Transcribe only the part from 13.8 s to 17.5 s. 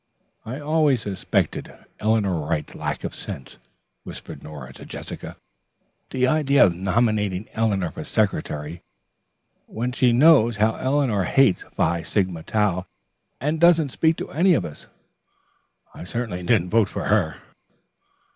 speak to any of us. I certainly didn't vote for her."